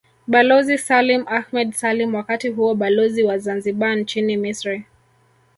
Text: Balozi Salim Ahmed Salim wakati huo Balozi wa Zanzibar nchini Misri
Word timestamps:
Balozi 0.27 0.77
Salim 0.77 1.27
Ahmed 1.27 1.71
Salim 1.75 2.15
wakati 2.15 2.49
huo 2.49 2.75
Balozi 2.75 3.23
wa 3.23 3.37
Zanzibar 3.37 3.95
nchini 3.97 4.37
Misri 4.37 4.85